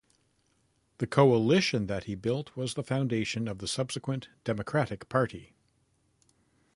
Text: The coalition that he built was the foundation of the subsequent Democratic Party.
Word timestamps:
The 0.97 1.05
coalition 1.05 1.85
that 1.85 2.05
he 2.05 2.15
built 2.15 2.55
was 2.57 2.73
the 2.73 2.81
foundation 2.81 3.47
of 3.47 3.59
the 3.59 3.67
subsequent 3.67 4.29
Democratic 4.43 5.07
Party. 5.09 5.53